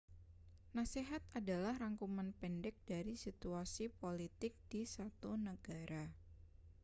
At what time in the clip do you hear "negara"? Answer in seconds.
5.49-6.03